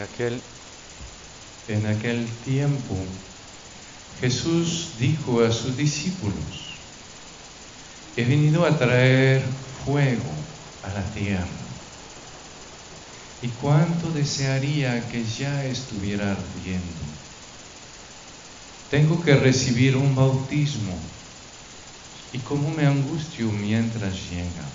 [0.00, 0.42] Aquel,
[1.68, 2.96] en aquel tiempo
[4.20, 6.76] Jesús dijo a sus discípulos,
[8.16, 9.42] he venido a traer
[9.84, 10.30] fuego
[10.82, 11.46] a la tierra.
[13.42, 17.00] Y cuánto desearía que ya estuviera ardiendo.
[18.90, 20.98] Tengo que recibir un bautismo.
[22.32, 24.68] Y cómo me angustio mientras llega.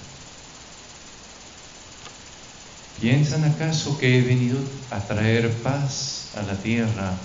[3.06, 4.58] ¿Piensan acaso que he venido
[4.90, 7.20] a traer paz a la tierra?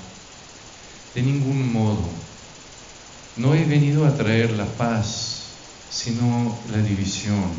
[1.14, 2.28] De ningún modo.
[3.34, 5.56] No he venido a traer la paz,
[5.89, 7.55] sino la división.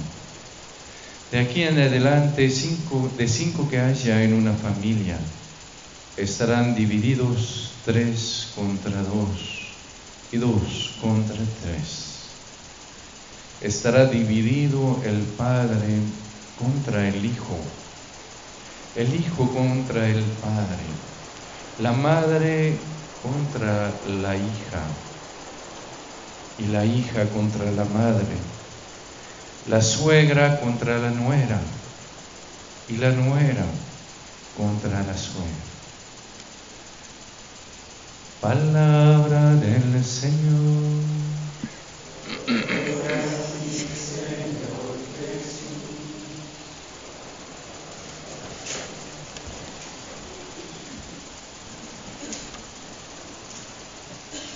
[1.32, 5.18] De aquí en adelante, de cinco que haya en una familia,
[6.16, 9.80] estarán divididos tres contra dos
[10.32, 12.36] y dos contra tres.
[13.60, 16.04] Estará dividido el padre
[16.56, 17.81] contra el hijo
[18.96, 20.84] el hijo contra el padre,
[21.80, 22.78] la madre
[23.24, 24.84] contra la hija
[26.58, 28.36] y la hija contra la madre,
[29.70, 31.60] la suegra contra la nuera
[32.90, 33.66] y la nuera
[34.58, 35.72] contra la suegra.
[38.42, 40.92] Palabra del Señor.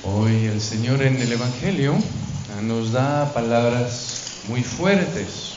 [0.07, 0.45] Hoy
[1.07, 1.95] en el Evangelio
[2.63, 5.53] nos da palabras muy fuertes.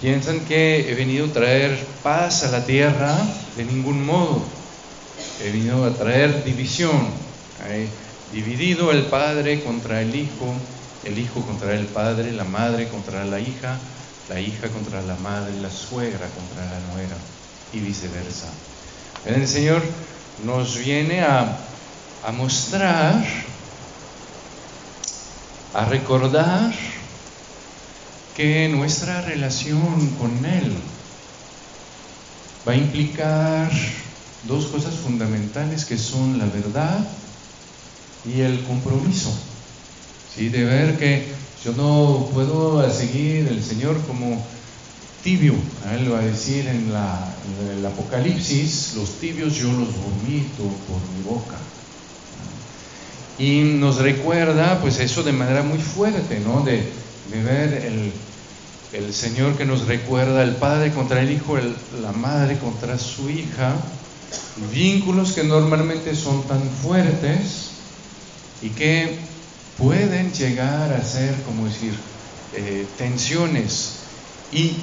[0.00, 3.16] Piensan que he venido a traer paz a la tierra,
[3.56, 4.42] de ningún modo.
[5.40, 7.08] He venido a traer división.
[7.68, 7.88] He
[8.32, 10.54] dividido el padre contra el hijo,
[11.04, 13.78] el hijo contra el padre, la madre contra la hija,
[14.28, 17.16] la hija contra la madre, la suegra contra la nuera
[17.72, 18.48] y viceversa.
[19.26, 19.82] El Señor
[20.44, 21.71] nos viene a
[22.24, 23.24] a mostrar,
[25.74, 26.72] a recordar
[28.36, 30.72] que nuestra relación con Él
[32.66, 33.70] va a implicar
[34.44, 37.06] dos cosas fundamentales que son la verdad
[38.24, 39.32] y el compromiso.
[40.34, 40.48] ¿sí?
[40.48, 41.26] De ver que
[41.64, 44.44] yo no puedo seguir el Señor como
[45.24, 45.54] tibio.
[45.92, 51.00] Él va a decir en, la, en el Apocalipsis, los tibios yo los vomito por
[51.16, 51.58] mi boca.
[53.38, 56.62] Y nos recuerda, pues eso de manera muy fuerte, ¿no?
[56.62, 56.82] De,
[57.44, 58.12] ver
[58.92, 61.56] el, Señor que nos recuerda el padre contra el hijo,
[62.02, 63.74] la madre contra su hija,
[64.70, 67.70] vínculos que normalmente son tan fuertes
[68.60, 69.16] y que
[69.78, 71.94] pueden llegar a ser, como decir,
[72.54, 74.00] eh, tensiones.
[74.52, 74.76] Y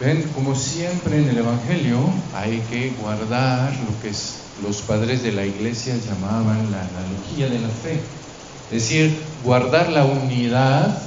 [0.00, 1.98] ven, como siempre en el Evangelio,
[2.34, 7.60] hay que guardar lo que es los padres de la iglesia llamaban la analogía de
[7.60, 8.00] la fe.
[8.70, 10.98] Es decir, guardar la unidad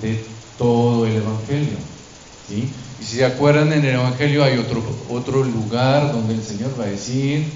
[0.00, 0.24] de
[0.58, 1.76] todo el Evangelio.
[2.48, 2.68] ¿sí?
[3.00, 6.84] Y si se acuerdan, en el Evangelio hay otro, otro lugar donde el Señor va
[6.84, 7.46] a decir,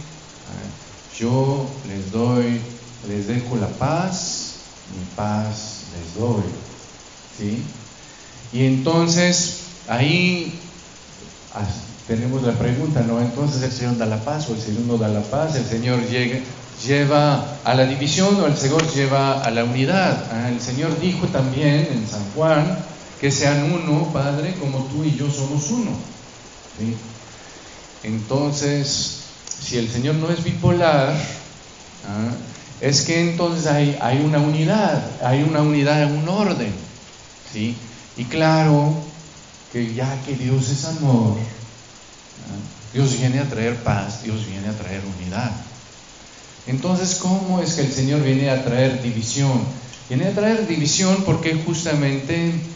[0.49, 2.61] ah, yo les doy,
[3.09, 4.55] les dejo la paz,
[4.97, 6.45] mi paz les doy.
[7.39, 7.63] ¿sí?
[8.53, 9.59] Y entonces
[9.89, 10.59] ahí
[12.07, 13.21] tenemos la pregunta, ¿no?
[13.21, 16.07] Entonces el Señor da la paz o el Señor no da la paz, el Señor
[16.09, 16.39] llega,
[16.87, 20.25] lleva a la división o el Señor lleva a la unidad.
[20.31, 22.79] Ah, el Señor dijo también en San Juan
[23.21, 25.93] que sean uno, Padre, como tú y yo somos uno.
[28.03, 29.21] Entonces,
[29.63, 31.15] si el Señor no es bipolar,
[32.07, 32.35] ah,
[32.81, 36.73] es que entonces hay, hay una unidad, hay una unidad, un orden.
[37.51, 37.77] ¿sí?
[38.17, 38.93] Y claro
[39.73, 41.39] que ya que Dios es amor,
[42.93, 45.67] Dios viene a traer paz, Dios viene a traer unidad.
[46.67, 49.67] Entonces, ¿cómo es que el Señor viene a traer división?
[50.09, 52.75] Viene a traer división porque justamente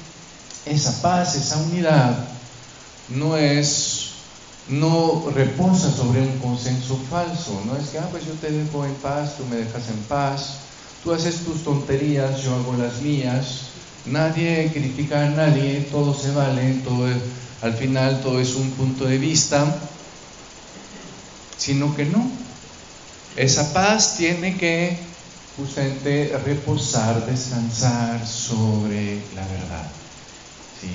[0.65, 2.29] esa paz, esa unidad,
[3.09, 4.25] no es,
[4.67, 7.62] no reposa sobre un consenso falso.
[7.65, 10.65] No es que, ah, pues yo te dejo en paz, tú me dejas en paz,
[11.03, 13.70] tú haces tus tonterías, yo hago las mías,
[14.05, 17.09] nadie critica a nadie, todo se vale, todo
[17.60, 19.75] al final todo es un punto de vista,
[21.56, 22.31] sino que no.
[23.37, 24.96] Esa paz tiene que
[25.56, 29.90] justamente reposar, descansar sobre la verdad.
[30.81, 30.88] ¿sí?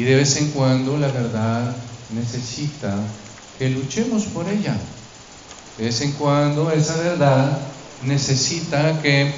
[0.00, 1.76] Y de vez en cuando la verdad
[2.14, 2.96] necesita
[3.58, 4.76] que luchemos por ella.
[5.76, 7.58] De vez en cuando esa verdad
[8.04, 9.32] necesita que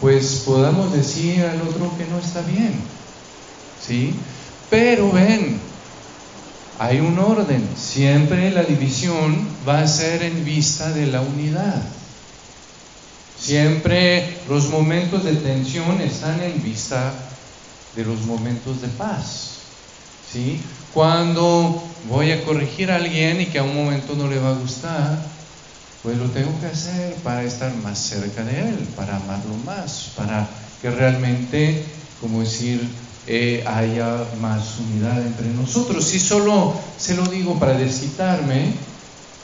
[0.00, 2.74] pues podamos decir al otro que no está bien.
[3.86, 4.14] ¿Sí?
[4.70, 5.60] Pero ven,
[6.78, 7.68] hay un orden.
[7.76, 11.82] Siempre la división va a ser en vista de la unidad.
[13.38, 17.12] Siempre los momentos de tensión están en vista
[17.94, 19.58] de los momentos de paz.
[20.32, 20.60] ¿Sí?
[20.92, 24.58] Cuando voy a corregir a alguien y que a un momento no le va a
[24.58, 25.18] gustar,
[26.02, 30.48] pues lo tengo que hacer para estar más cerca de él, para amarlo más, para
[30.80, 31.84] que realmente,
[32.20, 32.88] como decir,
[33.30, 36.02] eh, haya más unidad entre nosotros.
[36.02, 38.72] Si solo se lo digo para desquitarme,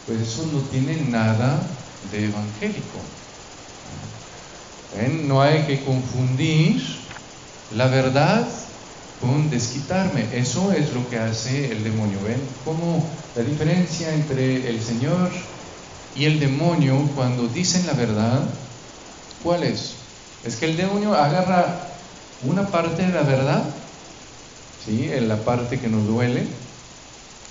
[0.07, 1.61] pues eso no tiene nada
[2.11, 2.99] de evangélico.
[5.27, 6.83] No hay que confundir
[7.77, 8.49] la verdad
[9.21, 10.25] con desquitarme.
[10.33, 12.19] Eso es lo que hace el demonio.
[12.25, 15.31] ¿Ven cómo la diferencia entre el Señor
[16.17, 18.41] y el demonio cuando dicen la verdad,
[19.43, 19.97] ¿cuál es?
[20.47, 21.84] Es que el demonio agarra
[22.45, 23.65] una parte de la verdad,
[24.85, 25.11] ¿sí?
[25.11, 26.47] en la parte que nos duele,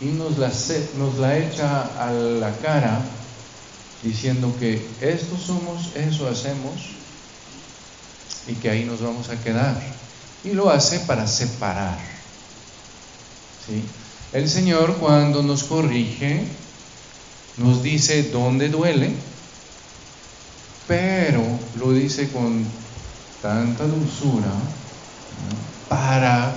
[0.01, 0.51] y nos la,
[0.98, 3.01] nos la echa a la cara
[4.01, 6.74] diciendo que esto somos, eso hacemos,
[8.48, 9.81] y que ahí nos vamos a quedar.
[10.44, 11.98] Y lo hace para separar.
[13.66, 13.81] ¿sí?
[14.34, 16.44] El Señor cuando nos corrige,
[17.57, 19.13] nos dice dónde duele,
[20.88, 21.42] pero
[21.80, 22.66] lo dice con
[23.42, 24.51] tanta dulzura
[25.89, 26.53] para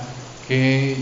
[0.49, 0.96] que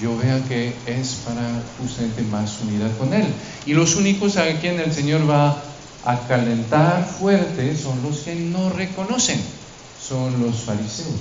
[0.00, 3.26] yo vea que es para justamente más unidad con Él.
[3.66, 5.62] Y los únicos a quien el Señor va
[6.04, 9.40] a calentar fuerte son los que no reconocen,
[10.06, 11.20] son los fariseos.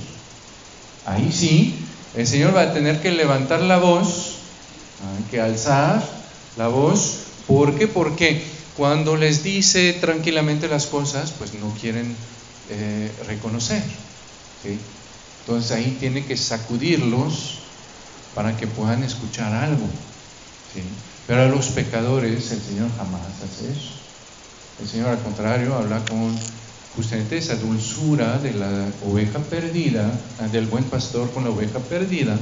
[1.05, 1.75] Ahí sí,
[2.15, 4.35] el Señor va a tener que levantar la voz,
[5.31, 6.03] que alzar
[6.57, 7.87] la voz ¿Por qué?
[7.87, 8.43] Porque
[8.75, 12.15] cuando les dice tranquilamente las cosas, pues no quieren
[12.69, 13.81] eh, reconocer.
[15.47, 17.69] Entonces ahí tiene que sacudirlos
[18.35, 19.87] para que puedan escuchar algo.
[21.25, 23.93] Pero a los pecadores el Señor jamás hace eso.
[24.77, 26.37] El Señor al contrario habla con
[26.93, 32.37] justamente esa dulzura de la oveja perdida, del buen pastor con la oveja perdida,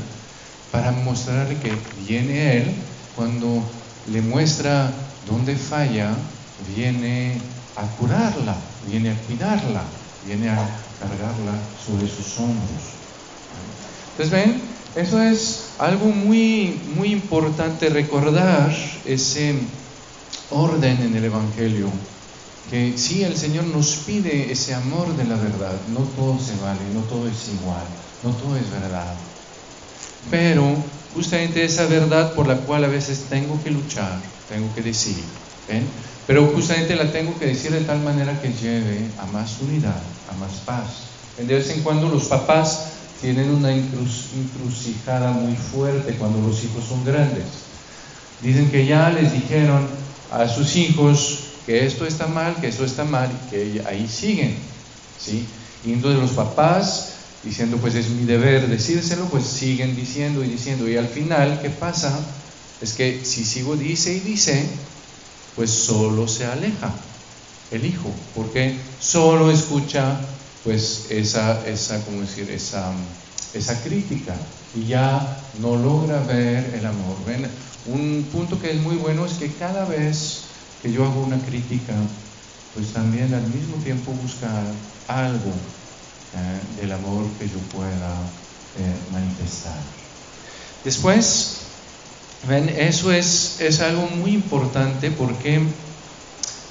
[0.72, 2.76] para mostrarle que viene Él
[3.16, 3.72] cuando
[4.08, 6.16] le muestra dónde falla,
[6.66, 7.40] viene
[7.76, 9.84] a curarla, viene a cuidarla,
[10.24, 12.95] viene a cargarla sobre sus hombros.
[14.18, 14.62] Entonces, ven,
[14.96, 18.74] eso es algo muy, muy importante recordar,
[19.04, 19.54] ese
[20.50, 21.92] orden en el Evangelio,
[22.70, 26.80] que sí, el Señor nos pide ese amor de la verdad, no todo se vale,
[26.94, 27.86] no todo es igual,
[28.24, 29.18] no todo es verdad,
[30.32, 30.64] pero
[31.14, 35.26] justamente esa verdad por la cual a veces tengo que luchar, tengo que decir,
[35.68, 35.90] ¿ven?
[36.26, 40.34] Pero justamente la tengo que decir de tal manera que lleve a más unidad, a
[40.36, 41.10] más paz.
[41.38, 42.95] De vez en cuando los papás
[43.26, 47.46] tienen una encrucijada muy fuerte cuando los hijos son grandes.
[48.44, 49.88] Dicen que ya les dijeron
[50.32, 54.56] a sus hijos que esto está mal, que eso está mal, y que ahí siguen.
[55.20, 55.44] ¿sí?
[55.84, 57.14] Y entonces los papás
[57.44, 60.88] diciendo pues es mi deber decírselo, pues siguen diciendo y diciendo.
[60.88, 62.16] Y al final, ¿qué pasa?
[62.80, 64.70] Es que si sigo dice y dice,
[65.56, 66.94] pues solo se aleja
[67.72, 70.16] el hijo, porque solo escucha
[70.66, 72.50] pues esa, esa, ¿cómo decir?
[72.50, 72.92] Esa,
[73.54, 74.36] esa crítica
[74.74, 77.24] y ya no logra ver el amor.
[77.24, 77.48] ¿Ven?
[77.86, 80.48] Un punto que es muy bueno es que cada vez
[80.82, 81.94] que yo hago una crítica,
[82.74, 84.74] pues también al mismo tiempo buscar
[85.08, 85.54] algo
[86.34, 88.32] eh, del amor que yo pueda
[88.76, 89.84] eh, manifestar.
[90.84, 91.62] Después,
[92.48, 95.62] ven, eso es, es algo muy importante porque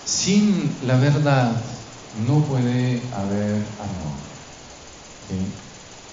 [0.04, 1.73] sin la verdad
[2.16, 4.14] no puede haber amor.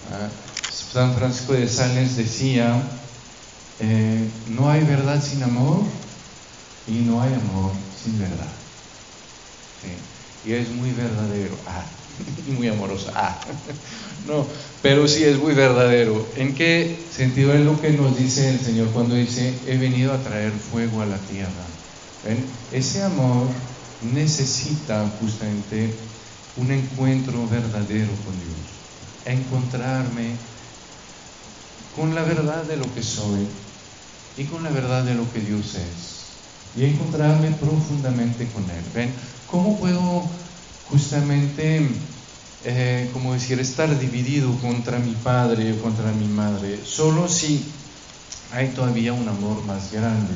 [0.09, 0.29] Ah,
[0.71, 3.01] San Francisco de Sales decía,
[3.79, 5.85] eh, no hay verdad sin amor
[6.85, 8.57] y no hay amor sin verdad.
[10.43, 11.59] Y es muy verdadero.
[11.67, 11.85] Ah,
[12.45, 13.11] y muy amorosa.
[13.15, 13.39] Ah,
[14.25, 14.47] no,
[14.81, 16.31] pero sí es muy verdadero.
[16.35, 20.21] ¿En qué sentido es lo que nos dice el Señor cuando dice, he venido a
[20.21, 21.67] traer fuego a la tierra?
[22.71, 23.49] Ese amor
[24.01, 25.97] necesita justamente
[26.55, 28.81] un encuentro verdadero con Dios.
[29.25, 30.39] Encontrarme
[31.91, 33.47] con la verdad de lo que soy
[34.35, 36.21] y con la verdad de lo que Dios es
[36.75, 38.85] y encontrarme profundamente con Él.
[38.93, 39.15] ¿Ven?
[39.45, 40.31] ¿Cómo puedo
[40.83, 41.85] justamente,
[42.63, 46.85] eh, como decir, estar dividido contra mi padre o contra mi madre?
[46.85, 47.73] Solo si
[48.51, 50.35] hay todavía un amor más grande,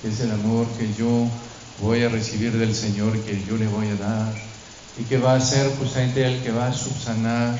[0.00, 1.30] que es el amor que yo
[1.80, 4.34] voy a recibir del Señor, que yo le voy a dar,
[4.98, 7.58] y que va a ser justamente el que va a subsanar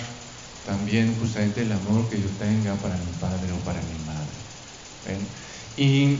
[0.66, 4.36] también justamente el amor que yo tenga para mi padre o para mi madre.
[5.76, 6.18] Y,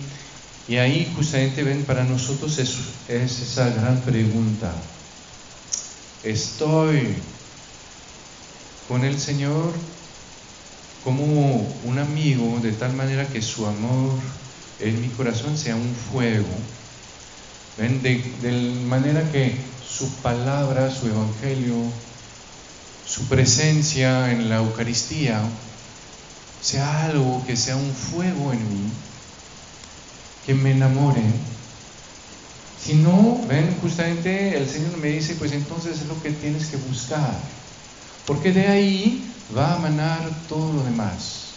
[0.67, 2.79] y, ahí justamente ven, para nosotros es,
[3.09, 4.73] es esa gran pregunta.
[6.23, 7.17] ¿Estoy
[8.89, 9.75] con el Señor
[11.05, 14.19] como un amigo de tal manera que su amor
[14.79, 16.80] en mi corazón sea un fuego?
[17.81, 18.03] ¿Ven?
[18.03, 21.91] De, de manera que su palabra, su evangelio,
[23.07, 25.41] su presencia en la Eucaristía
[26.61, 28.93] sea algo que sea un fuego en mí,
[30.45, 31.25] que me enamore.
[32.77, 36.77] Si no, ven, justamente el Señor me dice, pues entonces es lo que tienes que
[36.77, 37.41] buscar,
[38.27, 41.55] porque de ahí va a manar todo lo demás.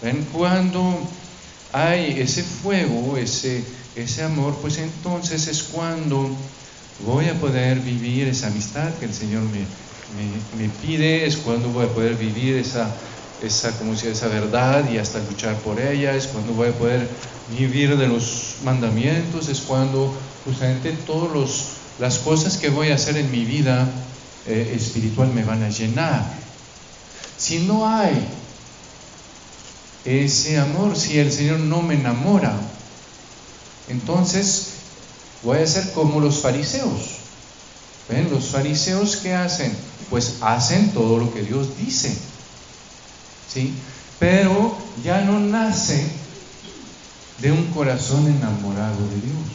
[0.00, 1.27] Ven, cuando
[1.72, 3.64] hay ese fuego, ese,
[3.96, 6.36] ese amor, pues entonces es cuando
[7.04, 9.66] voy a poder vivir esa amistad que el Señor me,
[10.56, 12.90] me, pide, es cuando voy a poder vivir esa,
[13.42, 17.08] esa, como esa verdad y hasta luchar por ella, es cuando voy a poder
[17.56, 21.66] vivir de los mandamientos, es cuando justamente todas
[21.98, 23.88] las cosas que voy a hacer en mi vida
[24.46, 26.24] eh, espiritual me van a llenar.
[27.36, 28.26] Si no hay
[30.08, 32.54] ese amor, si el Señor no me enamora,
[33.88, 34.68] entonces
[35.42, 37.18] voy a ser como los fariseos.
[38.08, 38.30] ¿Ven?
[38.30, 39.76] Los fariseos ¿qué hacen?
[40.08, 42.16] Pues hacen todo lo que Dios dice.
[43.52, 43.74] ¿Sí?
[44.18, 46.06] Pero ya no nace
[47.40, 49.46] de un corazón enamorado de Dios.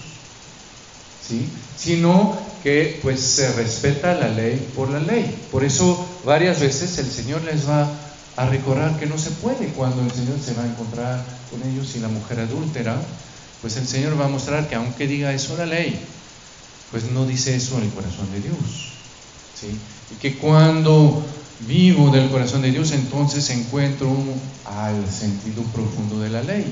[1.27, 1.50] ¿Sí?
[1.77, 5.36] Sino que pues se respeta la ley por la ley.
[5.51, 7.89] Por eso varias veces el Señor les va
[8.35, 11.95] a recordar que no se puede cuando el Señor se va a encontrar con ellos
[11.95, 12.95] y la mujer adúltera,
[13.61, 15.99] pues el Señor va a mostrar que aunque diga eso la ley,
[16.91, 18.93] pues no dice eso en el corazón de Dios.
[19.59, 19.67] ¿sí?
[20.11, 21.23] Y que cuando
[21.67, 24.09] vivo del corazón de Dios, entonces encuentro
[24.65, 26.65] al sentido profundo de la ley.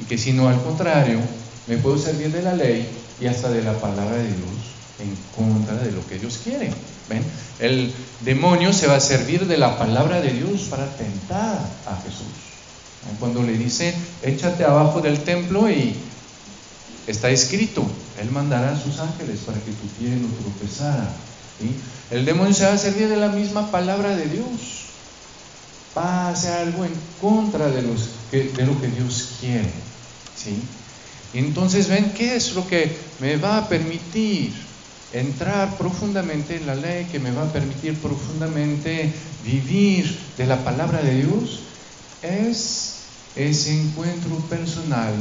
[0.00, 1.20] Y que si no, al contrario,
[1.66, 2.88] me puedo servir de la ley
[3.20, 6.70] y hasta de la palabra de Dios en contra de lo que Dios quiere.
[7.58, 12.26] El demonio se va a servir de la palabra de Dios para tentar a Jesús.
[13.20, 15.94] Cuando le dice, échate abajo del templo y
[17.06, 17.86] Está escrito,
[18.20, 21.08] Él mandará a sus ángeles para que tu pie no tropezara.
[22.10, 24.86] El demonio se va a servir de la misma palabra de Dios.
[25.96, 29.70] Va a hacer algo en contra de, los, de lo que Dios quiere.
[30.36, 30.60] ¿sí?
[31.32, 34.52] Entonces, ven, ¿qué es lo que me va a permitir
[35.20, 39.12] entrar profundamente en la ley, que me va a permitir profundamente
[39.44, 41.60] vivir de la palabra de Dios?
[42.22, 42.96] Es
[43.36, 45.14] ese encuentro personal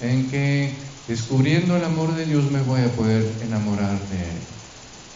[0.00, 0.74] en que
[1.08, 4.38] descubriendo el amor de Dios me voy a poder enamorar de Él.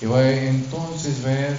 [0.01, 1.59] Y voy entonces ver,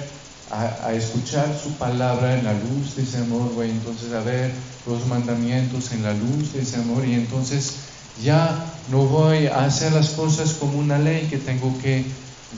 [0.51, 4.51] a, escuchar su palabra en la luz de ese amor, voy entonces a ver
[4.88, 7.88] los mandamientos en la luz de ese amor y entonces
[8.23, 12.05] ya no voy a hacer las cosas como una ley que tengo que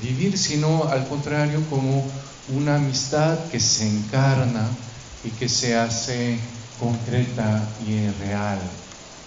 [0.01, 2.05] vivir, sino al contrario como
[2.55, 4.67] una amistad que se encarna
[5.23, 6.39] y que se hace
[6.79, 8.59] concreta y real.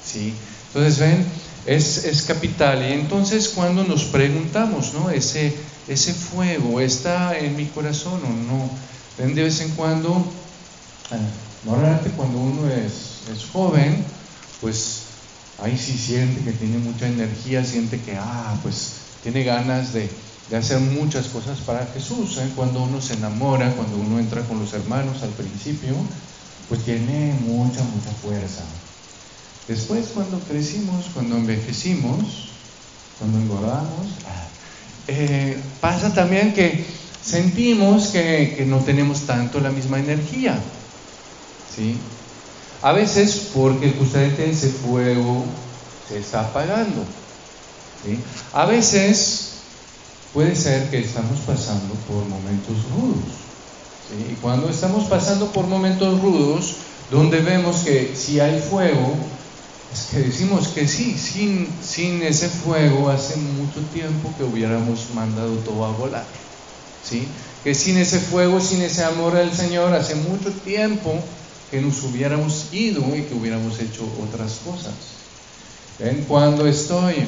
[0.04, 0.34] ¿sí?
[0.68, 1.26] Entonces, ven,
[1.66, 2.82] es, capital.
[2.82, 5.10] Y entonces cuando nos preguntamos, ¿no?
[5.10, 5.54] Ese,
[5.88, 8.70] ese fuego está en mi corazón o no.
[9.18, 10.10] Ven, de vez en cuando,
[11.12, 11.16] eh,
[11.64, 14.04] normalmente cuando uno es, es joven,
[14.60, 15.03] pues
[15.58, 20.10] ahí sí siente que tiene mucha energía, siente que, ah, pues tiene ganas de,
[20.50, 22.38] de hacer muchas cosas para Jesús.
[22.38, 22.50] ¿eh?
[22.54, 25.94] Cuando uno se enamora, cuando uno entra con los hermanos al principio,
[26.68, 28.64] pues tiene mucha, mucha fuerza.
[29.68, 32.50] Después cuando crecimos, cuando envejecimos,
[33.18, 34.08] cuando engordamos,
[35.08, 36.84] eh, pasa también que
[37.22, 40.58] sentimos que, no tenemos tanto la misma energía.
[41.74, 41.96] ¿sí?
[42.84, 45.42] A veces porque justamente ese fuego
[46.06, 47.02] se está apagando.
[48.52, 49.52] A veces
[50.34, 53.24] puede ser que estamos pasando por momentos rudos.
[54.30, 56.74] Y cuando estamos pasando por momentos rudos,
[57.10, 59.14] donde vemos que si hay fuego,
[59.90, 65.54] es que decimos que sí, sin, sin ese fuego hace mucho tiempo que hubiéramos mandado
[65.60, 66.26] todo a volar.
[67.02, 67.26] ¿sí?
[67.64, 71.18] Que sin ese fuego, sin ese amor al Señor, hace mucho tiempo
[71.70, 74.94] que nos hubiéramos ido y que hubiéramos hecho otras cosas.
[75.98, 76.24] ¿Ven?
[76.28, 77.26] Cuando estoy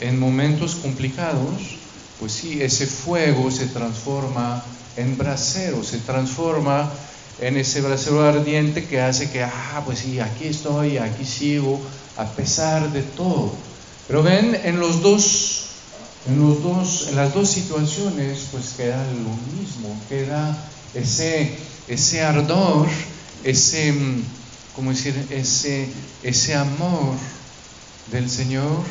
[0.00, 1.76] en momentos complicados,
[2.18, 4.62] pues sí, ese fuego se transforma
[4.96, 6.90] en brasero, se transforma
[7.40, 11.80] en ese brasero ardiente que hace que, ah, pues sí, aquí estoy, aquí sigo,
[12.16, 13.52] a pesar de todo.
[14.06, 15.66] Pero ven, en los dos,
[16.28, 20.56] en los dos, en las dos situaciones, pues queda lo mismo, queda
[20.94, 21.56] ese,
[21.88, 22.88] ese ardor,
[23.44, 23.94] ese,
[24.74, 25.14] ¿cómo decir?
[25.30, 25.88] Ese,
[26.22, 27.16] ese amor
[28.10, 28.84] del Señor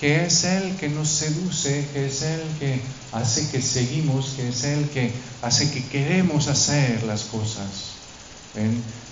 [0.00, 2.80] que es Él que nos seduce, que es Él que
[3.12, 5.10] hace que seguimos, que es Él que
[5.42, 7.96] hace que queremos hacer las cosas.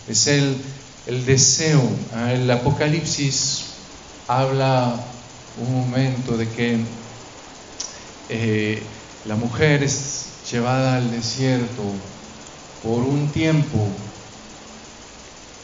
[0.09, 0.57] Es el,
[1.07, 1.83] el deseo.
[2.15, 3.65] Ah, el Apocalipsis
[4.29, 4.95] habla
[5.59, 6.79] un momento de que
[8.29, 8.83] eh,
[9.27, 11.83] la mujer es llevada al desierto
[12.83, 13.89] por un tiempo,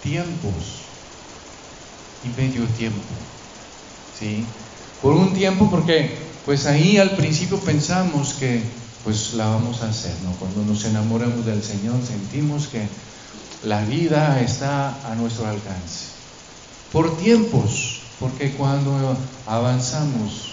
[0.03, 0.83] tiempos
[2.25, 3.01] y medio tiempo.
[4.19, 4.45] ¿sí?
[5.03, 6.11] por un tiempo porque
[6.45, 8.63] pues ahí al principio pensamos que
[9.05, 10.33] pues la vamos a hacer, ¿no?
[10.33, 12.87] Cuando nos enamoramos del Señor sentimos que
[13.65, 16.07] la vida está a nuestro alcance.
[16.93, 19.17] Por tiempos, porque cuando
[19.47, 20.53] avanzamos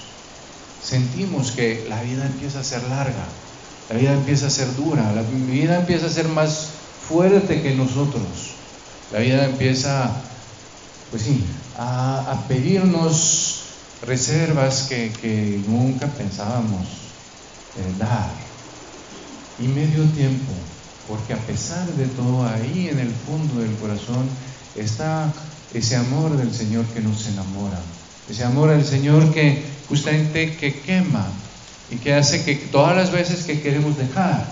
[0.81, 3.25] sentimos que la vida empieza a ser larga,
[3.89, 6.69] la vida empieza a ser dura, la vida empieza a ser más
[7.07, 8.46] fuerte que nosotros,
[9.11, 10.11] la vida empieza,
[11.11, 11.43] pues sí,
[11.77, 13.61] a, pedirnos
[14.05, 16.87] reservas que, nunca pensábamos
[17.99, 18.29] dar.
[19.59, 20.51] Y medio tiempo,
[21.07, 24.27] porque a pesar de todo, ahí en el fondo del corazón
[24.75, 25.31] está
[25.73, 27.79] ese amor del Señor que nos enamora,
[28.29, 31.27] ese amor del Señor que justamente que quema
[31.89, 34.45] y que hace que todas las veces que queremos dejar,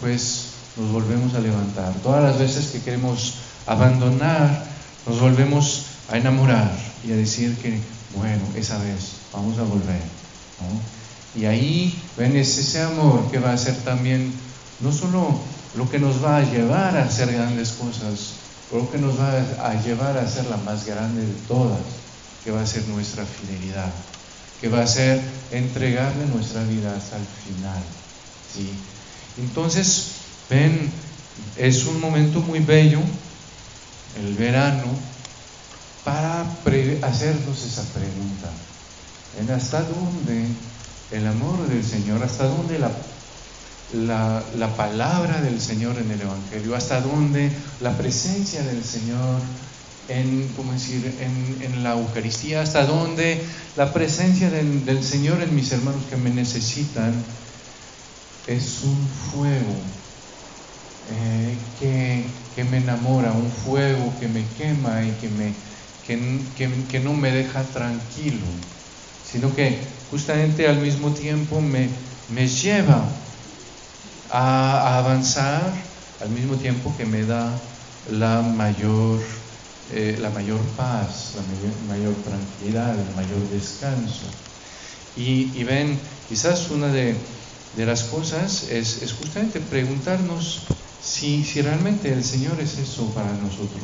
[0.00, 3.34] pues nos volvemos a levantar, todas las veces que queremos
[3.70, 4.66] abandonar,
[5.06, 6.72] nos volvemos a enamorar
[7.06, 7.78] y a decir que
[8.16, 10.00] bueno, esa vez vamos a volver.
[11.36, 14.32] Y ahí, ven, es ese amor que va a ser también
[14.80, 15.38] no solo
[15.76, 18.32] lo que nos va a llevar a hacer grandes cosas,
[18.68, 21.78] pero lo que nos va a llevar a ser la más grande de todas,
[22.42, 23.92] que va a ser nuestra fidelidad,
[24.60, 25.20] que va a ser
[25.52, 27.82] entregarle nuestra vida hasta el final.
[28.52, 28.68] ¿sí?
[29.38, 30.06] Entonces,
[30.50, 30.90] ven,
[31.56, 33.00] es un momento muy bello,
[34.18, 34.86] el verano,
[36.04, 36.42] para
[37.02, 38.50] hacernos esa pregunta.
[39.38, 40.46] ¿En hasta dónde
[41.12, 42.90] el amor del Señor, hasta dónde la,
[43.92, 49.40] la, palabra del Señor en el Evangelio, hasta dónde la presencia del Señor
[50.08, 51.14] en, ¿cómo decir?
[51.20, 53.42] En, la Eucaristía, hasta dónde
[53.76, 57.14] la presencia del, Señor en mis hermanos que me necesitan
[58.46, 59.99] es un fuego
[61.10, 67.14] eh, que, que me enamora, un fuego que me quema y que me que, no
[67.14, 68.46] me deja tranquilo,
[69.22, 71.90] sino que justamente al mismo tiempo me,
[72.28, 73.26] me lleva
[74.28, 75.72] a, avanzar,
[76.18, 77.62] al mismo tiempo que me da
[78.06, 79.22] la mayor,
[79.88, 81.42] eh, la mayor paz, la
[81.86, 84.26] mayor, tranquilidad, el mayor descanso.
[85.14, 87.20] Y, ven, quizás una de,
[87.74, 90.66] las cosas es, es, justamente preguntarnos
[91.02, 93.82] si, si realmente el Señor es eso para nosotros.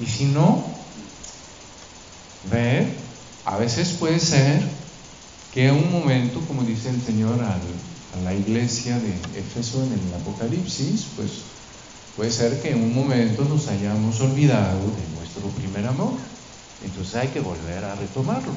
[0.00, 0.64] Y si no,
[2.50, 2.86] ver,
[3.44, 4.62] a veces puede ser
[5.52, 7.58] que un momento, como dice el Señor a
[8.24, 11.30] la iglesia de Éfeso en el Apocalipsis, pues
[12.16, 16.12] puede ser que en un momento nos hayamos olvidado de nuestro primer amor.
[16.84, 18.52] Entonces hay que volver a retomarlo,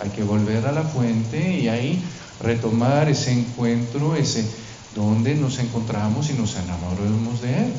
[0.00, 2.02] hay que volver a la fuente y ahí
[2.40, 4.44] retomar ese encuentro, ese
[4.98, 7.72] donde nos encontramos y nos enamoramos de Él.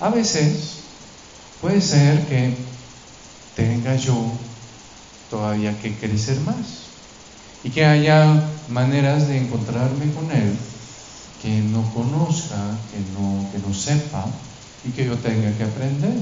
[0.00, 0.78] A veces
[1.60, 2.56] puede ser que
[3.54, 4.16] tenga yo
[5.28, 6.88] todavía que crecer más
[7.62, 10.56] y que haya maneras de encontrarme con Él
[11.42, 12.56] que no conozca,
[12.90, 14.24] que no, que no sepa
[14.88, 16.14] y que yo tenga que aprender.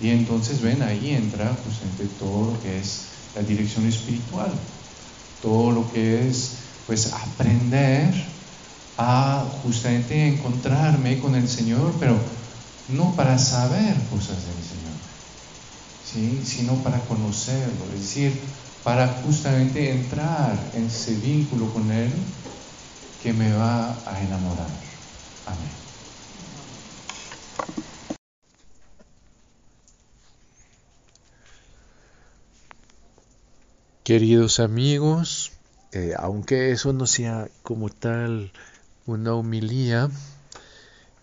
[0.00, 3.02] Y entonces ven, ahí entra justamente todo lo que es
[3.36, 4.50] la dirección espiritual,
[5.42, 6.54] todo lo que es
[6.86, 8.37] pues aprender
[8.98, 12.18] a justamente encontrarme con el Señor, pero
[12.88, 15.08] no para saber cosas del Señor
[16.44, 18.32] sino para conocerlo, es decir,
[18.82, 22.10] para justamente entrar en ese vínculo con Él
[23.20, 24.80] que me va a enamorar.
[25.44, 25.70] Amén.
[34.02, 35.52] Queridos amigos,
[35.92, 38.50] eh, aunque eso no sea como tal
[39.08, 40.10] una humilía,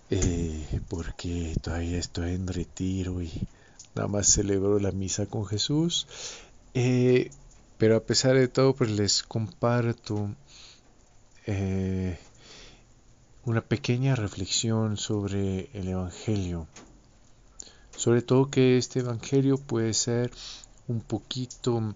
[0.09, 3.31] eh, porque todavía estoy en retiro y
[3.93, 6.07] nada más celebro la misa con Jesús.
[6.73, 7.29] Eh,
[7.77, 10.33] pero a pesar de todo, pues les comparto
[11.45, 12.17] eh,
[13.45, 16.67] una pequeña reflexión sobre el Evangelio.
[17.95, 20.31] Sobre todo que este Evangelio puede ser
[20.87, 21.93] un poquito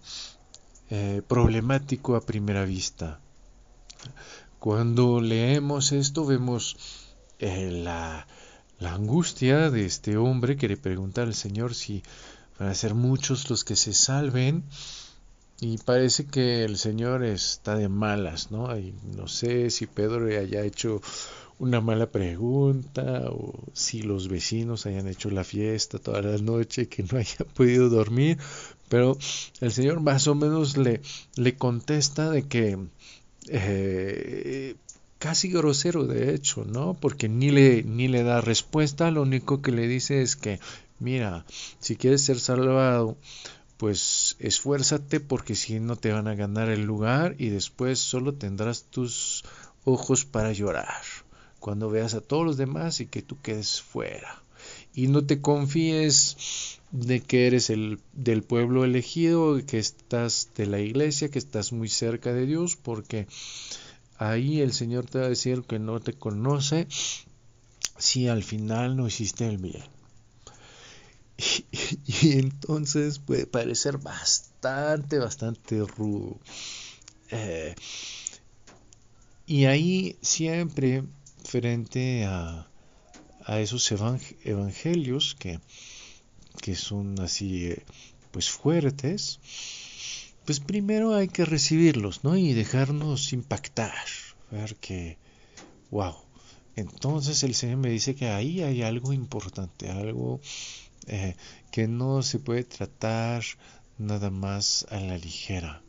[0.91, 3.19] eh, problemático a primera vista.
[4.59, 6.75] Cuando leemos esto vemos
[7.39, 8.27] eh, la,
[8.81, 12.03] angustia de este hombre que le pregunta al Señor si
[12.59, 14.65] van a ser muchos los que se salven
[15.61, 18.67] y parece que el Señor está de malas, ¿no?
[19.15, 21.01] No sé si Pedro haya hecho
[21.57, 27.03] una mala pregunta o si los vecinos hayan hecho la fiesta toda la noche que
[27.03, 28.37] no haya podido dormir,
[28.89, 29.17] pero
[29.61, 31.01] el Señor más o menos le,
[31.35, 32.77] le contesta de que
[33.51, 34.75] eh,
[35.17, 36.93] casi grosero de hecho, ¿no?
[36.93, 40.59] Porque ni le, ni le da respuesta, lo único que le dice es que,
[40.99, 41.45] mira,
[41.79, 43.17] si quieres ser salvado,
[43.77, 48.83] pues esfuérzate porque si no te van a ganar el lugar y después solo tendrás
[48.83, 49.43] tus
[49.85, 51.01] ojos para llorar
[51.59, 54.41] cuando veas a todos los demás y que tú quedes fuera.
[54.93, 60.79] Y no te confíes de que eres el del pueblo elegido, que estás de la
[60.79, 63.27] iglesia, que estás muy cerca de Dios, porque
[64.17, 66.87] ahí el Señor te va a decir que no te conoce
[67.97, 69.83] si al final no hiciste el bien.
[72.21, 76.37] Y, entonces puede parecer bastante, bastante rudo.
[77.31, 77.75] Eh,
[79.45, 81.03] y ahí siempre
[81.43, 82.67] frente a,
[83.45, 83.89] a esos
[84.43, 85.59] evangelios que,
[86.61, 87.83] que son así eh,
[88.31, 89.39] pues fuertes,
[90.45, 92.37] pues primero hay que recibirlos, ¿no?
[92.37, 94.05] Y dejarnos impactar,
[94.51, 95.17] ver que,
[95.91, 96.15] wow.
[96.75, 100.39] Entonces el Señor me dice que ahí hay algo importante, algo
[101.07, 101.35] eh,
[101.71, 103.43] que no se puede tratar
[103.97, 105.81] nada más a la ligera.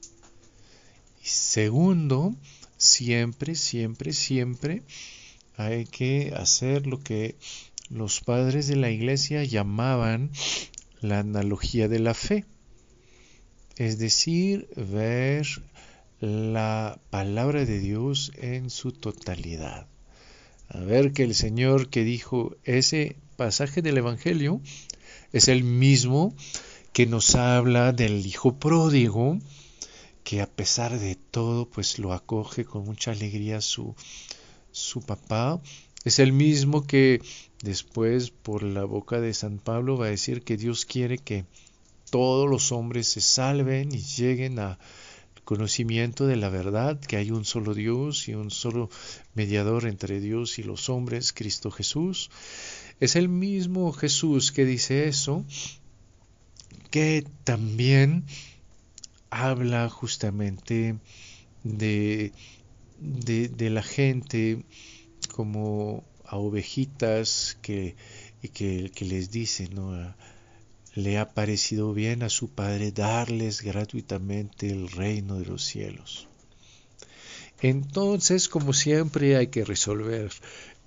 [1.22, 2.34] Y segundo,
[2.76, 4.82] siempre, siempre, siempre
[5.56, 7.36] hay que hacer lo que
[7.90, 10.30] los padres de la iglesia llamaban
[11.00, 12.44] la analogía de la fe,
[13.76, 15.46] es decir, ver
[16.20, 19.86] la palabra de Dios en su totalidad.
[20.68, 24.60] A ver que el Señor que dijo ese pasaje del Evangelio
[25.32, 26.34] es el mismo
[26.92, 29.38] que nos habla del hijo pródigo,
[30.22, 33.96] que a pesar de todo, pues lo acoge con mucha alegría su,
[34.70, 35.60] su papá.
[36.04, 37.20] Es el mismo que
[37.62, 41.44] después por la boca de San Pablo va a decir que Dios quiere que
[42.10, 44.78] todos los hombres se salven y lleguen a
[45.50, 48.88] conocimiento de la verdad, que hay un solo Dios y un solo
[49.34, 52.30] mediador entre Dios y los hombres, Cristo Jesús.
[53.00, 55.44] Es el mismo Jesús que dice eso,
[56.90, 58.26] que también
[59.28, 61.00] habla justamente
[61.64, 62.32] de,
[63.00, 64.64] de, la gente
[65.26, 67.96] como a ovejitas que,
[68.52, 70.14] que, les dice, ¿no?
[70.94, 76.28] le ha parecido bien a su Padre darles gratuitamente el reino de los cielos.
[77.62, 80.32] Entonces, como siempre, hay que resolver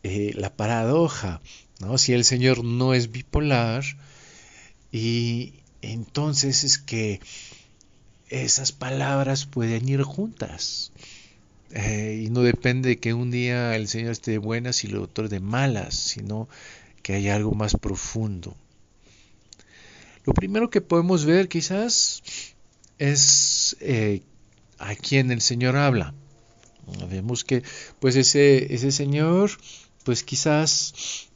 [0.03, 1.39] eh, la paradoja
[1.79, 1.97] ¿no?
[1.97, 3.83] Si el Señor no es bipolar,
[4.91, 7.19] y entonces es que
[8.29, 10.91] esas palabras pueden ir juntas.
[11.75, 14.97] Eh, y no depende de que un día el Señor esté de buenas y el
[14.97, 16.47] otro de malas, sino
[17.01, 18.55] que hay algo más profundo.
[20.23, 22.21] Lo primero que podemos ver quizás
[22.99, 24.21] es eh,
[24.77, 26.13] a quién el Señor habla.
[27.09, 27.63] Vemos que
[27.99, 29.49] pues ese, ese Señor
[30.03, 31.29] pues quizás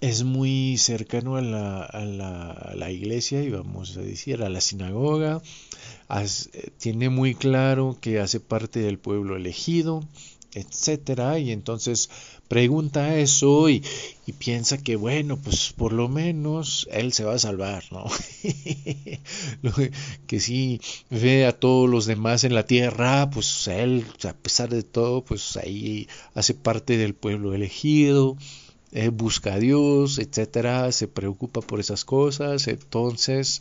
[0.00, 4.60] es muy cercano a la, a la, la iglesia y vamos a decir a la
[4.60, 5.42] sinagoga,
[6.10, 10.04] eh, tiene muy claro que hace parte del pueblo elegido,
[10.54, 12.08] etcétera, y entonces
[12.46, 13.84] pregunta eso y,
[14.24, 18.06] y, piensa que bueno, pues por lo menos él se va a salvar, ¿no?
[20.26, 20.80] que si
[21.10, 25.58] ve a todos los demás en la tierra, pues él, a pesar de todo, pues
[25.58, 28.38] ahí hace parte del pueblo elegido,
[28.92, 33.60] eh, busca a Dios, etcétera, se preocupa por esas cosas, entonces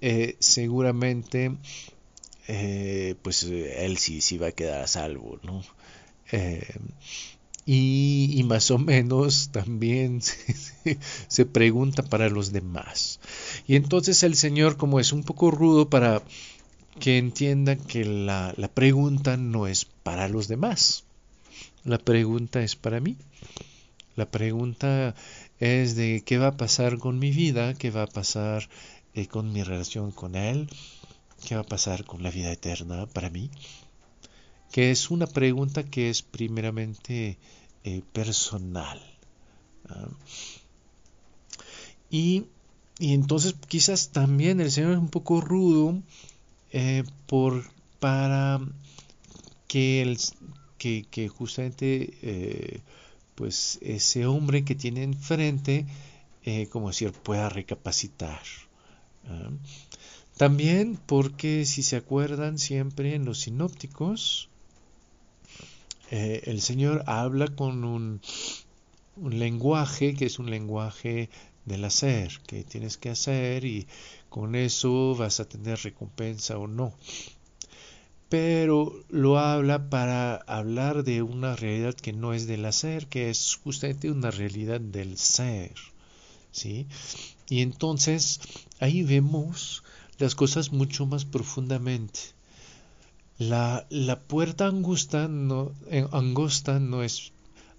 [0.00, 1.56] eh, seguramente
[2.48, 5.62] eh, pues él sí, sí va a quedar a salvo, ¿no?
[7.66, 13.20] Y, más o menos también se, se, pregunta para los demás.
[13.68, 16.22] Y entonces el Señor, como es un poco rudo para
[16.98, 21.04] que entienda que la, la pregunta no es para los demás,
[21.84, 23.16] la pregunta es para mí.
[24.16, 25.14] La pregunta
[25.60, 28.68] es de qué va a pasar con mi vida, qué va a pasar
[29.14, 30.68] eh, con mi relación con Él,
[31.46, 33.50] qué va a pasar con la vida eterna para mí,
[34.72, 37.38] que es una pregunta que es primeramente
[37.84, 39.00] eh, personal.
[42.10, 42.44] Y,
[42.98, 46.00] y, entonces quizás también el Señor es un poco rudo
[46.72, 47.64] eh, por,
[47.98, 48.60] para
[49.66, 50.18] que, el,
[50.78, 52.82] que, que justamente
[53.34, 55.86] pues ese hombre que tiene enfrente,
[56.44, 58.40] eh, como decir, pueda recapacitar.
[59.28, 59.50] ¿ah?
[60.36, 64.48] También porque si se acuerdan siempre en los sinópticos,
[66.10, 68.20] eh, el Señor habla con un,
[69.16, 71.28] un lenguaje que es un lenguaje
[71.66, 73.86] del hacer, que tienes que hacer y
[74.28, 76.94] con eso vas a tener recompensa o no
[78.30, 83.58] pero lo habla para hablar de una realidad que no es del hacer, que es
[83.62, 85.74] justamente una realidad del ser.
[86.52, 86.86] ¿sí?
[87.48, 88.40] Y entonces
[88.78, 89.82] ahí vemos
[90.18, 92.20] las cosas mucho más profundamente.
[93.36, 97.32] La, la puerta angosta no, eh, angosta no es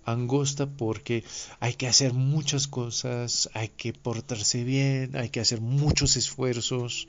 [0.04, 1.24] angosta porque
[1.62, 7.08] hay que hacer muchas cosas, hay que portarse bien, hay que hacer muchos esfuerzos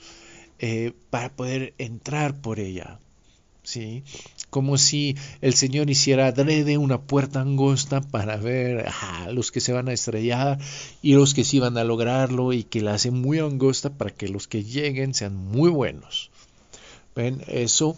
[0.61, 3.00] eh, para poder entrar por ella.
[3.62, 4.03] ¿Sí?
[4.51, 9.72] Como si el Señor hiciera adrede una puerta angosta para ver a los que se
[9.72, 10.59] van a estrellar
[11.01, 14.29] y los que sí van a lograrlo y que la hace muy angosta para que
[14.29, 16.31] los que lleguen sean muy buenos.
[17.14, 17.42] ¿Ven?
[17.46, 17.96] Eso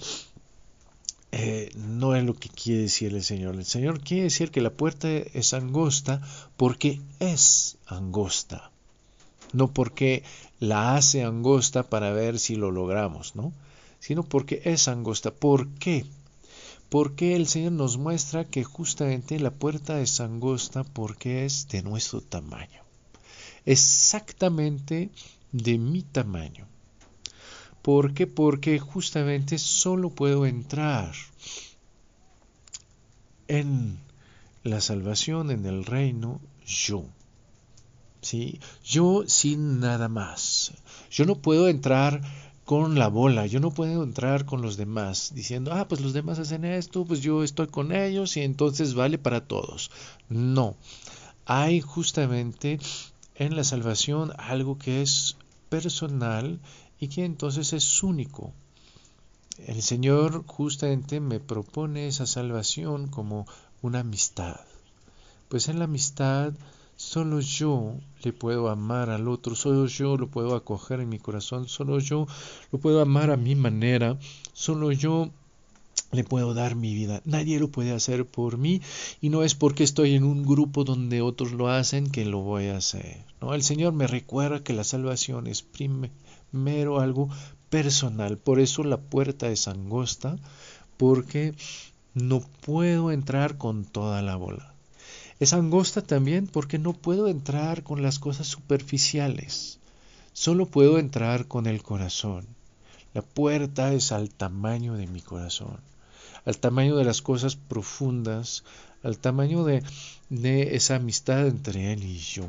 [1.36, 3.56] eh, no es lo que quiere decir el Señor.
[3.56, 6.20] El Señor quiere decir que la puerta es angosta
[6.56, 8.70] porque es angosta,
[9.52, 10.22] no porque
[10.60, 13.52] la hace angosta para ver si lo logramos, ¿no?
[14.04, 15.30] Sino porque es angosta.
[15.30, 16.04] ¿Por qué?
[16.90, 22.20] Porque el Señor nos muestra que justamente la puerta es angosta porque es de nuestro
[22.20, 22.82] tamaño.
[23.64, 25.08] Exactamente
[25.52, 26.66] de mi tamaño.
[27.80, 28.26] ¿Por qué?
[28.26, 31.14] Porque justamente solo puedo entrar
[33.48, 33.98] en
[34.64, 37.06] la salvación, en el reino, yo.
[38.20, 38.60] ¿Sí?
[38.84, 40.74] Yo sin nada más.
[41.10, 42.20] Yo no puedo entrar
[42.64, 43.46] con la bola.
[43.46, 47.20] Yo no puedo entrar con los demás diciendo, ah, pues los demás hacen esto, pues
[47.20, 49.90] yo estoy con ellos y entonces vale para todos.
[50.28, 50.76] No,
[51.44, 52.78] hay justamente
[53.34, 55.36] en la salvación algo que es
[55.68, 56.60] personal
[56.98, 58.52] y que entonces es único.
[59.66, 63.46] El Señor justamente me propone esa salvación como
[63.82, 64.60] una amistad.
[65.48, 66.54] Pues en la amistad
[67.04, 71.68] Solo yo le puedo amar al otro, solo yo lo puedo acoger en mi corazón,
[71.68, 72.26] solo yo
[72.72, 74.18] lo puedo amar a mi manera,
[74.54, 75.30] solo yo
[76.12, 77.20] le puedo dar mi vida.
[77.26, 78.80] Nadie lo puede hacer por mí
[79.20, 82.68] y no es porque estoy en un grupo donde otros lo hacen que lo voy
[82.68, 83.22] a hacer.
[83.40, 83.54] ¿no?
[83.54, 87.28] El Señor me recuerda que la salvación es primero algo
[87.68, 90.36] personal, por eso la puerta es angosta,
[90.96, 91.54] porque
[92.14, 94.73] no puedo entrar con toda la bola.
[95.40, 99.80] Es angosta también porque no puedo entrar con las cosas superficiales,
[100.32, 102.46] solo puedo entrar con el corazón.
[103.14, 105.80] La puerta es al tamaño de mi corazón,
[106.44, 108.62] al tamaño de las cosas profundas,
[109.02, 109.82] al tamaño de,
[110.76, 112.46] esa amistad entre él y yo.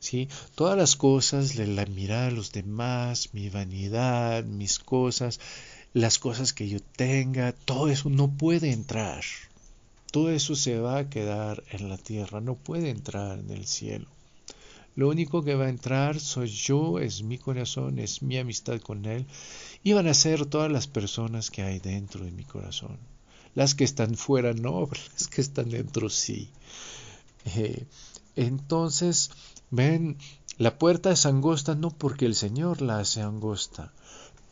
[0.00, 0.28] ¿Sí?
[0.56, 5.38] Todas las cosas, la mirada a los demás, mi vanidad, mis cosas,
[5.92, 9.22] las cosas que yo tenga, todo eso no puede entrar
[10.10, 14.08] todo eso se va a quedar en la tierra, no puede entrar en el cielo.
[14.96, 19.06] Lo único que va a entrar soy yo, es mi corazón, es mi amistad con
[19.06, 19.24] Él,
[19.84, 22.98] y van a ser todas las personas que hay dentro de mi corazón.
[23.54, 26.50] Las que están fuera no, las que están dentro sí.
[27.44, 27.84] Eh,
[28.36, 29.30] entonces,
[29.70, 30.18] ven,
[30.58, 33.92] la puerta es angosta no porque el Señor la hace angosta,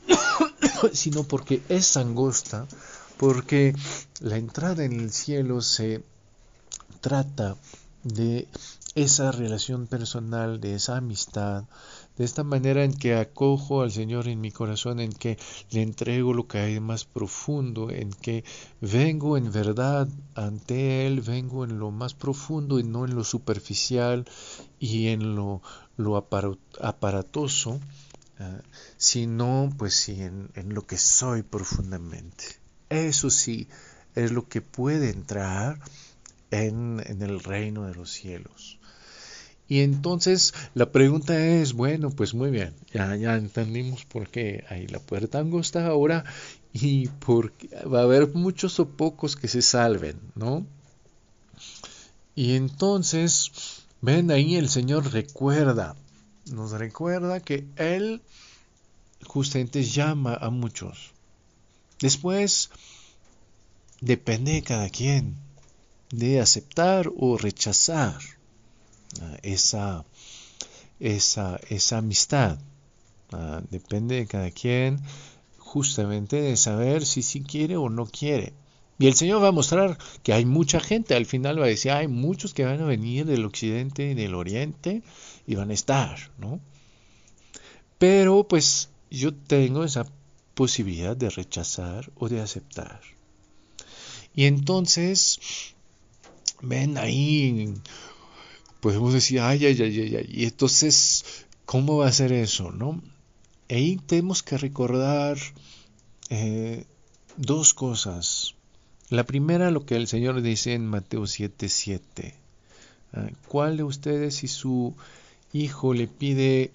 [0.92, 2.66] sino porque es angosta
[3.18, 3.74] porque
[4.20, 6.02] la entrada en el cielo se
[7.00, 7.57] trata
[8.04, 8.48] de
[8.94, 11.64] esa relación personal, de esa amistad,
[12.16, 15.37] de esta manera en que acojo al Señor en mi corazón, en que
[15.70, 18.44] le entrego lo que hay más profundo, en que
[18.81, 24.26] vengo en verdad ante Él, vengo en lo más profundo y no en lo superficial
[24.78, 25.61] y en lo,
[26.81, 27.81] aparatoso,
[28.38, 28.62] ah,
[28.96, 32.67] sino pues sí en lo que soy profundamente.
[32.90, 33.68] Eso sí
[34.14, 35.79] es lo que puede entrar
[36.51, 38.79] en, el reino de los cielos.
[39.68, 44.87] Y entonces la pregunta es, bueno, pues muy bien, ya, ya entendimos por qué hay
[44.87, 46.24] la puerta angosta ahora
[46.72, 50.66] y porque va a haber muchos o pocos que se salven, ¿no?
[52.35, 55.96] Y entonces, ven ahí el Señor recuerda,
[56.51, 58.22] nos recuerda que Él
[59.27, 61.12] justamente llama a muchos.
[62.00, 62.70] Después,
[64.00, 65.37] depende de cada quien
[66.11, 68.18] de aceptar o rechazar
[69.20, 70.04] ah, esa,
[71.00, 72.58] esa, esa amistad.
[73.32, 75.00] Ah, depende de cada quien
[75.58, 78.54] justamente de saber si sí quiere o no quiere.
[78.98, 81.92] Y el Señor va a mostrar que hay mucha gente, al final va a decir,
[81.92, 85.02] hay muchos que van a venir del occidente y del oriente
[85.46, 86.61] y van a estar, ¿no?
[87.98, 90.04] Pero pues yo tengo esa
[90.59, 93.01] posibilidad de rechazar o de aceptar.
[94.35, 95.38] Y entonces,
[96.61, 97.73] ven ahí,
[98.81, 100.27] podemos decir, ay, ay, ay, ay, ay.
[100.29, 103.01] Y entonces, ¿cómo va a ser eso, no?
[103.71, 105.38] Ahí tenemos que recordar
[106.29, 106.87] eh,
[107.37, 108.57] dos cosas.
[109.11, 111.68] La primera, lo que el Señor dice en Mateo 7:7.
[111.68, 112.35] 7.
[113.12, 114.97] Ah, ¿Cuál de ustedes si su
[115.53, 116.73] hijo le pide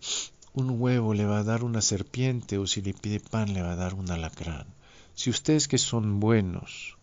[0.53, 3.73] un huevo le va a dar una serpiente o si le pide pan le va
[3.73, 4.67] a dar un alacrán?
[5.15, 6.97] Si ustedes que son buenos,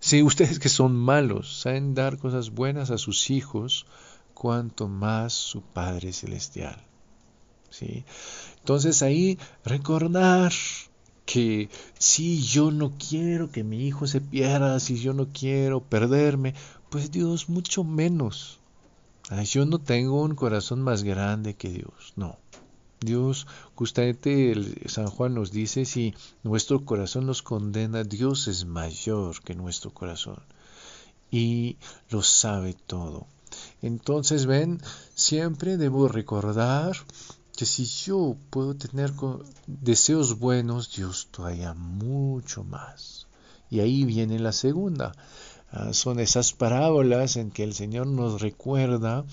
[0.00, 3.86] si ustedes que son malos saben dar cosas buenas a sus hijos,
[4.34, 6.76] cuanto más su Padre Celestial.
[7.70, 8.04] ¿Sí?
[8.60, 10.52] Entonces ahí recordar
[11.26, 16.54] que si yo no quiero que mi hijo se pierda, si yo no quiero perderme,
[16.88, 18.60] pues Dios mucho menos.
[19.44, 22.38] yo no tengo un corazón más grande que Dios, no.
[23.00, 29.40] Dios, justamente el San Juan nos dice, si nuestro corazón nos condena, Dios es mayor
[29.42, 30.38] que nuestro corazón
[31.30, 31.76] y
[32.10, 33.26] lo sabe todo.
[33.82, 34.80] Entonces, ven,
[35.14, 36.96] siempre debo recordar
[37.56, 39.12] que si yo puedo tener
[39.66, 43.26] deseos buenos, Dios todavía mucho más.
[43.70, 45.12] Y ahí viene la segunda.
[45.70, 49.24] Ah, son esas parábolas en que el Señor nos recuerda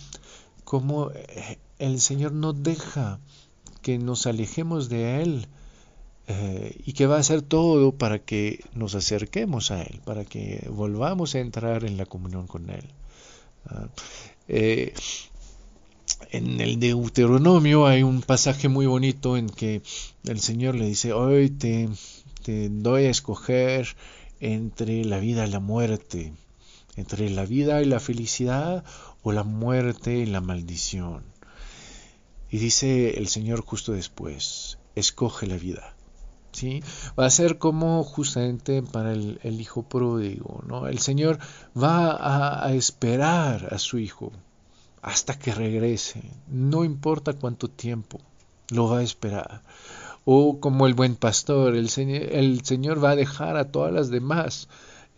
[0.65, 3.19] cómo eh, el Señor no deja
[3.85, 5.45] que nos alejemos de Él
[6.25, 10.67] eh, y que va a hacer todo para que nos acerquemos a Él, para que
[10.71, 12.83] volvamos a entrar en la comunión con Él.
[13.67, 13.87] Ah,
[14.47, 14.91] eh,
[16.31, 19.83] en el Deuteronomio hay un pasaje muy bonito en que
[20.23, 21.87] el Señor le dice, hoy te,
[22.41, 23.95] te doy a escoger
[24.39, 26.33] entre la vida y la muerte,
[26.95, 28.83] entre la vida y la felicidad
[29.21, 31.34] o la muerte y la maldición.
[32.49, 35.95] Y dice el Señor justo después, escoge la vida.
[36.51, 36.81] ¿Sí?
[37.19, 40.87] Va a ser como justamente para el, hijo pródigo, ¿no?
[40.87, 41.37] El Señor
[41.77, 44.31] va a esperar a su hijo,
[45.01, 46.23] hasta que regrese.
[46.47, 48.21] No importa cuánto tiempo,
[48.69, 49.63] lo va a esperar.
[50.23, 54.67] O como el buen pastor, el, el Señor va a dejar a todas las demás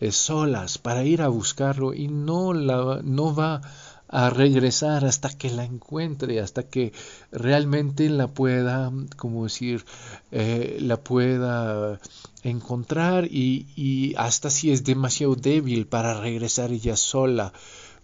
[0.00, 3.62] eh, solas para ir a buscarlo y no, la, no va
[4.08, 6.92] a regresar hasta que la encuentre, hasta que
[7.30, 9.84] realmente la pueda, como decir,
[10.32, 12.00] eh, la pueda
[12.42, 17.52] encontrar y, y hasta si es demasiado débil para regresar ella sola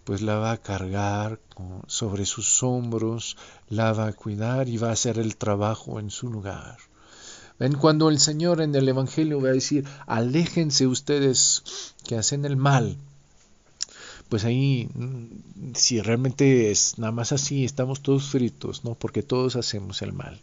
[0.05, 1.39] pues la va a cargar
[1.87, 3.37] sobre sus hombros,
[3.69, 6.77] la va a cuidar y va a hacer el trabajo en su lugar.
[7.57, 11.63] Ven cuando el Señor en el Evangelio va a decir, aléjense ustedes
[12.05, 12.97] que hacen el mal.
[14.29, 18.95] Pues ahí, mm, si realmente es nada más así, estamos todos fritos, ¿no?
[18.95, 20.39] Porque todos hacemos el mal.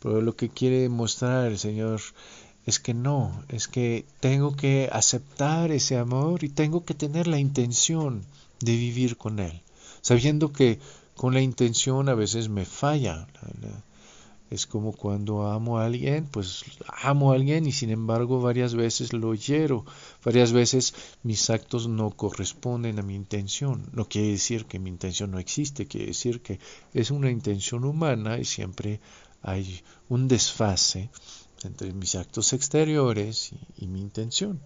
[0.00, 2.00] Pero lo que quiere mostrar el Señor
[2.66, 7.38] es que no, es que tengo que aceptar ese amor y tengo que tener la
[7.38, 8.24] intención
[8.60, 9.62] de vivir con Él,
[10.02, 10.78] sabiendo que
[11.16, 13.26] con la intención a veces me falla.
[14.50, 16.64] Es como cuando amo a alguien, pues
[17.02, 19.84] amo a alguien y sin embargo varias veces lo hiero,
[20.24, 23.90] varias veces mis actos no corresponden a mi intención.
[23.92, 26.60] No quiere decir que mi intención no existe, quiere decir que
[26.94, 29.00] es una intención humana y siempre
[29.42, 31.10] hay un desfase
[31.64, 34.60] entre mis actos exteriores y, mi intención.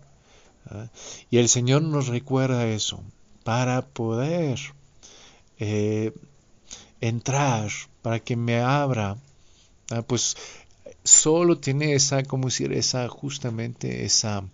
[1.29, 3.03] Y el Señor nos recuerda eso
[3.43, 4.61] para poder
[5.59, 6.13] eh,
[7.01, 7.71] entrar,
[8.01, 9.17] para que me abra,
[9.93, 10.37] ah, pues
[11.05, 14.45] solo tiene esa, como decir, esa justamente esa,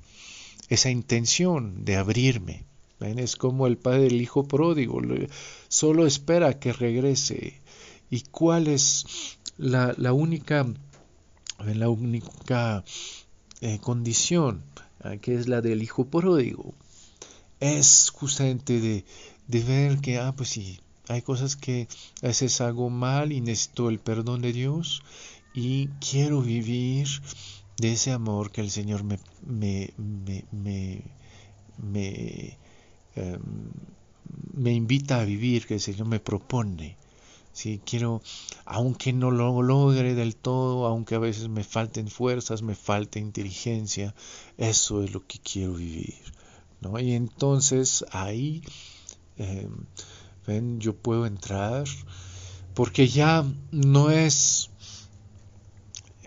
[0.69, 2.65] esa intención de abrirme.
[3.01, 5.01] Es como el padre del hijo pródigo,
[5.69, 7.61] solo espera que regrese.
[8.11, 9.07] ¿Y cuál es
[9.57, 10.67] la, la única,
[11.65, 12.85] la única
[13.61, 14.65] eh, condición?
[15.01, 16.75] Ah, que es la del hijo pródigo
[17.61, 19.05] es justamente de,
[19.47, 21.89] de ver que, ah, pues sí, hay cosas que
[22.23, 25.03] a veces hago mal y necesito el perdón de Dios
[25.55, 27.09] y quiero vivir
[27.79, 31.03] de ese amor que el Señor me, me, me, me,
[31.79, 32.59] me,
[33.15, 33.41] em,
[34.55, 36.97] me invita a vivir, que el Señor me propone.
[37.53, 38.23] Si quiero,
[38.67, 44.15] aunque no lo logre del todo, aunque a veces me falten fuerzas, me falte inteligencia,
[44.59, 46.15] eso es lo que quiero vivir.
[46.81, 46.99] ¿no?
[47.01, 48.63] Y entonces ahí,
[49.37, 49.87] em,
[50.49, 51.85] ven, yo puedo entrar,
[52.75, 54.71] porque ya no es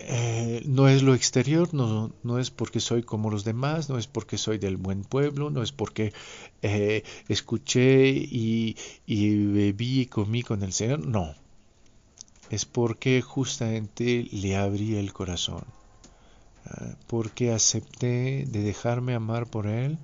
[0.03, 4.07] eh, no es lo exterior, no, no, es porque soy como los demás, no es
[4.07, 6.11] porque soy del buen pueblo, no es porque
[6.63, 11.35] eh, escuché y, y, bebí y comí con el Señor, no.
[12.49, 15.63] Es porque justamente le abrí el corazón,
[16.65, 19.99] ah, porque acepté de dejarme amar por Él,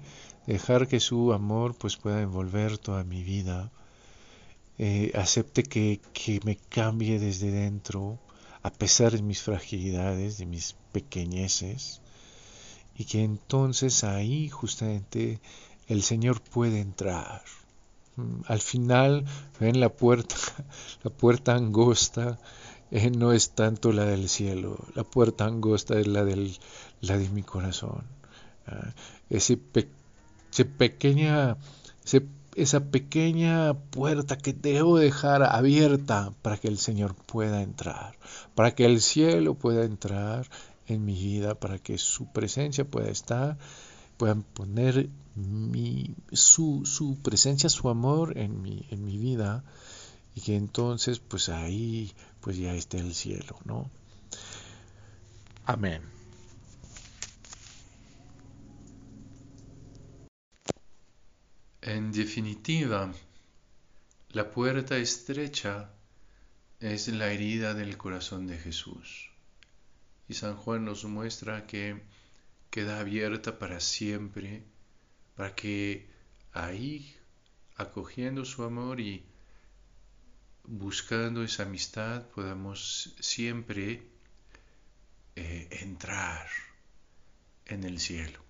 [0.45, 3.71] dejar que su amor pues pueda envolver toda mi vida,
[4.79, 8.19] eh, acepte que, que me cambie desde dentro,
[8.63, 12.01] a pesar de mis fragilidades, de mis pequeñeces,
[12.95, 15.39] y que entonces ahí justamente
[15.87, 17.43] el Señor puede entrar.
[18.17, 19.25] Mm, al final,
[19.59, 20.35] ven la puerta,
[21.03, 22.39] la puerta angosta
[22.91, 26.57] eh, no es tanto la del cielo, la puerta angosta es la, del,
[27.01, 28.03] la de mi corazón.
[28.67, 28.93] Ah,
[29.29, 29.59] ese,
[30.51, 31.57] ese pequeña,
[32.57, 38.17] esa pequeña puerta que debo dejar abierta para que el Señor pueda entrar,
[38.55, 40.49] para que el cielo pueda entrar
[40.87, 43.59] en mi vida, para que su presencia pueda estar,
[44.17, 49.63] puedan poner mi, su, su presencia, su amor en mi, en mi vida
[50.33, 53.89] y que entonces pues ahí pues ya esté el cielo, ¿no?
[55.65, 56.16] Amén.
[61.87, 63.13] En definitiva,
[64.31, 65.89] la puerta estrecha
[66.81, 69.31] es la herida del corazón de Jesús.
[70.27, 72.01] Y San Juan nos muestra que
[72.69, 74.65] queda abierta para siempre,
[75.37, 76.09] para que
[76.51, 77.15] ahí,
[77.77, 79.23] acogiendo su amor y
[80.65, 84.03] buscando esa amistad, podamos siempre
[85.37, 86.49] eh, entrar
[87.65, 88.46] en el cielo.